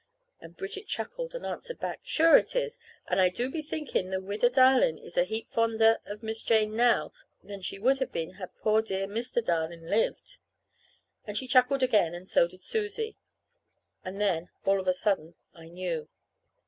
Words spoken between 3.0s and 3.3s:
An' I